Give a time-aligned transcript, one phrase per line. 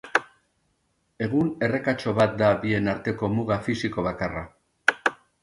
[1.25, 4.45] Egun errekatxo bat da bien arteko muga fisiko bakarra.